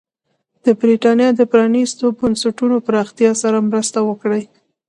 [0.65, 4.43] د برېټانیا د پرانېستو بنسټونو پراختیا سره مرسته وکړي.